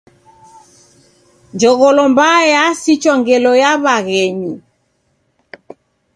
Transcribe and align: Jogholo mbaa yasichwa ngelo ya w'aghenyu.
Jogholo 1.59 2.03
mbaa 2.11 2.39
yasichwa 2.53 3.13
ngelo 3.19 3.51
ya 3.63 3.71
w'aghenyu. 3.83 4.53